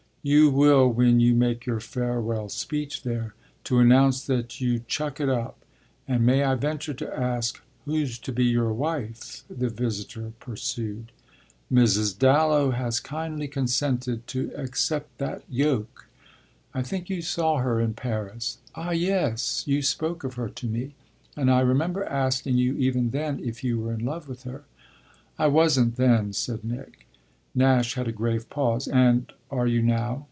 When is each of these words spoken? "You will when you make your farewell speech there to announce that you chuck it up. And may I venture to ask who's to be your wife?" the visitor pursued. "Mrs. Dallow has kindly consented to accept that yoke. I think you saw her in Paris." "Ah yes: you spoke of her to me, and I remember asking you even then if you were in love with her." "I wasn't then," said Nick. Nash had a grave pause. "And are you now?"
"You 0.23 0.51
will 0.51 0.87
when 0.87 1.19
you 1.19 1.33
make 1.33 1.65
your 1.65 1.79
farewell 1.79 2.47
speech 2.47 3.01
there 3.01 3.33
to 3.63 3.79
announce 3.79 4.23
that 4.27 4.61
you 4.61 4.77
chuck 4.87 5.19
it 5.19 5.29
up. 5.29 5.65
And 6.07 6.23
may 6.23 6.43
I 6.43 6.53
venture 6.53 6.93
to 6.93 7.19
ask 7.19 7.59
who's 7.85 8.19
to 8.19 8.31
be 8.31 8.45
your 8.45 8.71
wife?" 8.71 9.43
the 9.49 9.67
visitor 9.69 10.33
pursued. 10.39 11.11
"Mrs. 11.73 12.15
Dallow 12.15 12.69
has 12.69 12.99
kindly 12.99 13.47
consented 13.47 14.27
to 14.27 14.51
accept 14.55 15.17
that 15.17 15.41
yoke. 15.49 16.07
I 16.71 16.83
think 16.83 17.09
you 17.09 17.23
saw 17.23 17.57
her 17.57 17.79
in 17.81 17.95
Paris." 17.95 18.59
"Ah 18.75 18.91
yes: 18.91 19.63
you 19.65 19.81
spoke 19.81 20.23
of 20.23 20.35
her 20.35 20.49
to 20.49 20.67
me, 20.67 20.93
and 21.35 21.49
I 21.49 21.61
remember 21.61 22.03
asking 22.03 22.59
you 22.59 22.75
even 22.75 23.09
then 23.09 23.39
if 23.43 23.63
you 23.63 23.79
were 23.79 23.91
in 23.91 24.05
love 24.05 24.29
with 24.29 24.43
her." 24.43 24.65
"I 25.39 25.47
wasn't 25.47 25.95
then," 25.95 26.31
said 26.33 26.63
Nick. 26.63 27.07
Nash 27.53 27.95
had 27.95 28.07
a 28.07 28.13
grave 28.13 28.49
pause. 28.49 28.87
"And 28.87 29.33
are 29.49 29.67
you 29.67 29.81
now?" 29.81 30.19